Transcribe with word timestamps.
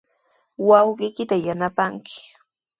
Wawqiykita 0.67 1.35
yanapanki. 1.45 2.19